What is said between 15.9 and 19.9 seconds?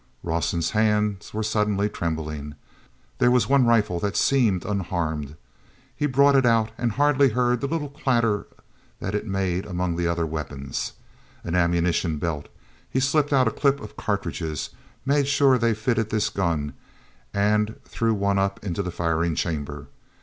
his gun, and threw one up into the firing chamber.